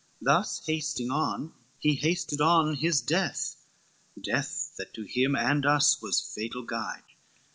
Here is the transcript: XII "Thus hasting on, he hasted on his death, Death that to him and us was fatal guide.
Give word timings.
XII 0.17 0.25
"Thus 0.25 0.65
hasting 0.65 1.11
on, 1.11 1.53
he 1.77 1.93
hasted 1.93 2.41
on 2.41 2.73
his 2.77 3.01
death, 3.01 3.55
Death 4.19 4.73
that 4.79 4.95
to 4.95 5.03
him 5.03 5.35
and 5.35 5.63
us 5.63 6.01
was 6.01 6.19
fatal 6.19 6.63
guide. 6.63 7.03